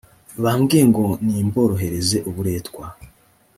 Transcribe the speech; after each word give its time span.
bambwiye 0.43 0.83
ngo 0.91 1.05
nimborohereze 1.25 2.17
uburetwa 2.29 2.85